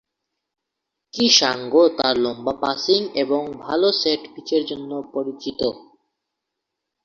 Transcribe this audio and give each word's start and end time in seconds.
কি-সাঙ্গ 1.13 1.73
তার 1.97 2.15
লম্বা 2.17 2.53
পাসিং 2.61 3.01
এবং 3.23 3.41
ভালো 3.65 3.87
সেট 4.01 4.21
পিচের 4.33 4.63
জন্য 4.65 4.91
পরিচিত। 5.13 5.61